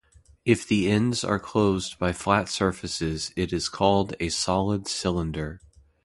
If 0.45 0.67
the 0.67 0.89
ends 0.89 1.23
are 1.23 1.37
closed 1.37 1.99
by 1.99 2.11
flat 2.11 2.49
surfaces 2.49 3.31
it 3.35 3.53
is 3.53 3.69
called 3.69 4.15
a 4.19 4.29
solid 4.29 4.87
cylinder. 4.87 5.61